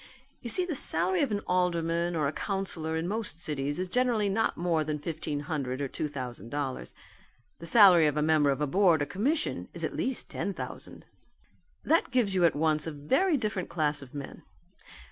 You 0.41 0.49
see 0.49 0.65
the 0.65 0.73
salary 0.73 1.21
of 1.21 1.29
an 1.29 1.41
alderman 1.41 2.15
or 2.15 2.31
councillor 2.31 2.97
in 2.97 3.07
most 3.07 3.37
cities 3.37 3.77
is 3.77 3.87
generally 3.87 4.29
not 4.29 4.57
more 4.57 4.83
than 4.83 4.97
fifteen 4.97 5.41
hundred 5.41 5.79
or 5.79 5.87
two 5.87 6.07
thousand 6.07 6.49
dollars. 6.49 6.95
The 7.59 7.67
salary 7.67 8.07
of 8.07 8.17
a 8.17 8.23
member 8.23 8.49
of 8.49 8.61
a 8.61 8.65
board 8.65 9.03
or 9.03 9.05
commission 9.05 9.67
is 9.75 9.83
at 9.83 9.95
least 9.95 10.27
ten 10.31 10.55
thousand. 10.55 11.05
That 11.83 12.09
gives 12.09 12.33
you 12.33 12.45
at 12.45 12.55
once 12.55 12.87
a 12.87 12.91
very 12.91 13.37
different 13.37 13.69
class 13.69 14.01
of 14.01 14.15
men. 14.15 14.41